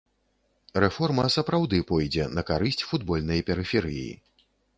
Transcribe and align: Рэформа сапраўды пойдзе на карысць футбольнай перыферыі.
Рэформа 0.83 1.25
сапраўды 1.35 1.81
пойдзе 1.91 2.25
на 2.39 2.45
карысць 2.49 2.85
футбольнай 2.93 3.45
перыферыі. 3.53 4.09